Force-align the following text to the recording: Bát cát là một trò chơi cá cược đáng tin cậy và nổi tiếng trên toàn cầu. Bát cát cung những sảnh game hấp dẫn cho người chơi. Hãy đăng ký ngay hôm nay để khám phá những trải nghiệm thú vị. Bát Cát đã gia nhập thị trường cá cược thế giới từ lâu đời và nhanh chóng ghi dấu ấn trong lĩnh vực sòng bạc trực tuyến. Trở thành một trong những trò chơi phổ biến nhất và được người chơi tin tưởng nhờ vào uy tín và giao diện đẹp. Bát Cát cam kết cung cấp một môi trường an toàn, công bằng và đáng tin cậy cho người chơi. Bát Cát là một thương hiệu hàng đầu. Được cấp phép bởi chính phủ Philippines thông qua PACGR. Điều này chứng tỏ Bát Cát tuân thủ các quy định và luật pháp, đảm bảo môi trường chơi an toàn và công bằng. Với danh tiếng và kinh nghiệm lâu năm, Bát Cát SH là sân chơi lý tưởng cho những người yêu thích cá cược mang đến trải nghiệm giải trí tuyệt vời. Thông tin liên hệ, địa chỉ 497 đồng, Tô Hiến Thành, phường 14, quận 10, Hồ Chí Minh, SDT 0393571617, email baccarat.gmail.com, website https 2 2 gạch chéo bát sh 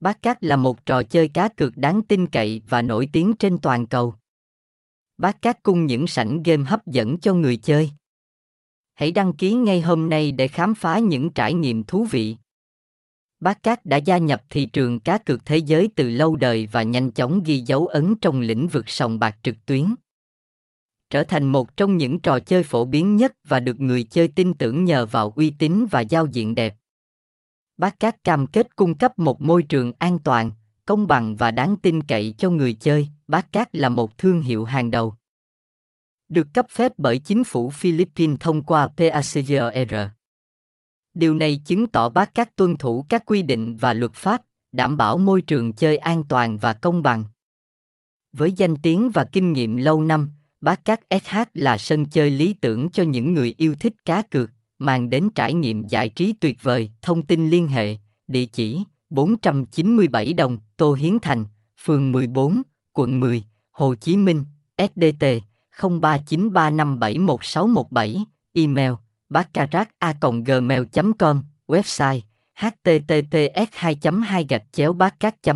Bát 0.00 0.22
cát 0.22 0.44
là 0.44 0.56
một 0.56 0.86
trò 0.86 1.02
chơi 1.02 1.28
cá 1.28 1.48
cược 1.48 1.76
đáng 1.76 2.02
tin 2.02 2.26
cậy 2.26 2.62
và 2.68 2.82
nổi 2.82 3.08
tiếng 3.12 3.32
trên 3.38 3.58
toàn 3.58 3.86
cầu. 3.86 4.14
Bát 5.18 5.42
cát 5.42 5.62
cung 5.62 5.86
những 5.86 6.06
sảnh 6.06 6.42
game 6.42 6.64
hấp 6.64 6.86
dẫn 6.86 7.18
cho 7.18 7.34
người 7.34 7.56
chơi. 7.56 7.90
Hãy 8.94 9.12
đăng 9.12 9.32
ký 9.32 9.54
ngay 9.54 9.80
hôm 9.80 10.08
nay 10.08 10.32
để 10.32 10.48
khám 10.48 10.74
phá 10.74 10.98
những 10.98 11.30
trải 11.30 11.54
nghiệm 11.54 11.84
thú 11.84 12.04
vị. 12.04 12.36
Bát 13.40 13.62
Cát 13.62 13.86
đã 13.86 13.96
gia 13.96 14.18
nhập 14.18 14.42
thị 14.50 14.66
trường 14.66 15.00
cá 15.00 15.18
cược 15.18 15.44
thế 15.44 15.56
giới 15.56 15.88
từ 15.96 16.10
lâu 16.10 16.36
đời 16.36 16.68
và 16.72 16.82
nhanh 16.82 17.10
chóng 17.10 17.42
ghi 17.42 17.62
dấu 17.66 17.86
ấn 17.86 18.14
trong 18.20 18.40
lĩnh 18.40 18.68
vực 18.68 18.88
sòng 18.88 19.18
bạc 19.18 19.36
trực 19.42 19.66
tuyến. 19.66 19.94
Trở 21.10 21.24
thành 21.24 21.46
một 21.46 21.76
trong 21.76 21.96
những 21.96 22.20
trò 22.20 22.40
chơi 22.40 22.62
phổ 22.62 22.84
biến 22.84 23.16
nhất 23.16 23.32
và 23.48 23.60
được 23.60 23.80
người 23.80 24.02
chơi 24.02 24.28
tin 24.28 24.54
tưởng 24.54 24.84
nhờ 24.84 25.06
vào 25.06 25.32
uy 25.36 25.50
tín 25.50 25.86
và 25.90 26.00
giao 26.00 26.26
diện 26.26 26.54
đẹp. 26.54 26.74
Bát 27.78 28.00
Cát 28.00 28.24
cam 28.24 28.46
kết 28.46 28.76
cung 28.76 28.98
cấp 28.98 29.18
một 29.18 29.42
môi 29.42 29.62
trường 29.62 29.92
an 29.98 30.18
toàn, 30.18 30.50
công 30.86 31.06
bằng 31.06 31.36
và 31.36 31.50
đáng 31.50 31.76
tin 31.82 32.02
cậy 32.02 32.34
cho 32.38 32.50
người 32.50 32.74
chơi. 32.74 33.08
Bát 33.28 33.52
Cát 33.52 33.76
là 33.76 33.88
một 33.88 34.18
thương 34.18 34.40
hiệu 34.40 34.64
hàng 34.64 34.90
đầu. 34.90 35.14
Được 36.28 36.46
cấp 36.54 36.66
phép 36.70 36.92
bởi 36.96 37.18
chính 37.18 37.44
phủ 37.44 37.70
Philippines 37.70 38.36
thông 38.40 38.62
qua 38.62 38.88
PACGR. 38.96 39.94
Điều 41.14 41.34
này 41.34 41.60
chứng 41.64 41.86
tỏ 41.86 42.08
Bát 42.08 42.34
Cát 42.34 42.56
tuân 42.56 42.76
thủ 42.76 43.04
các 43.08 43.22
quy 43.26 43.42
định 43.42 43.76
và 43.76 43.92
luật 43.92 44.12
pháp, 44.12 44.42
đảm 44.72 44.96
bảo 44.96 45.18
môi 45.18 45.42
trường 45.42 45.72
chơi 45.72 45.96
an 45.96 46.24
toàn 46.28 46.58
và 46.58 46.72
công 46.72 47.02
bằng. 47.02 47.24
Với 48.32 48.52
danh 48.52 48.76
tiếng 48.76 49.10
và 49.10 49.24
kinh 49.24 49.52
nghiệm 49.52 49.76
lâu 49.76 50.02
năm, 50.02 50.30
Bát 50.60 50.84
Cát 50.84 51.00
SH 51.10 51.36
là 51.54 51.78
sân 51.78 52.06
chơi 52.06 52.30
lý 52.30 52.52
tưởng 52.52 52.90
cho 52.90 53.02
những 53.02 53.34
người 53.34 53.54
yêu 53.58 53.74
thích 53.80 53.94
cá 54.04 54.22
cược 54.22 54.50
mang 54.78 55.10
đến 55.10 55.28
trải 55.34 55.54
nghiệm 55.54 55.88
giải 55.88 56.08
trí 56.08 56.32
tuyệt 56.32 56.62
vời. 56.62 56.90
Thông 57.02 57.26
tin 57.26 57.50
liên 57.50 57.68
hệ, 57.68 57.96
địa 58.28 58.46
chỉ 58.46 58.82
497 59.10 60.32
đồng, 60.32 60.58
Tô 60.76 60.92
Hiến 60.92 61.18
Thành, 61.22 61.44
phường 61.84 62.12
14, 62.12 62.62
quận 62.92 63.20
10, 63.20 63.44
Hồ 63.70 63.94
Chí 63.94 64.16
Minh, 64.16 64.44
SDT 64.78 65.24
0393571617, 65.78 68.24
email 68.52 68.92
baccarat.gmail.com, 69.28 71.42
website 71.66 72.20
https 72.58 73.66
2 73.72 73.96
2 74.24 74.46
gạch 74.48 74.64
chéo 74.72 74.92
bát 74.92 75.14
sh 75.20 75.48